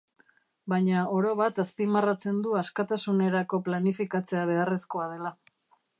[0.71, 5.37] Baina orobat azpimarratzen du askatasunerako planifikatzea beharrezkoa dela.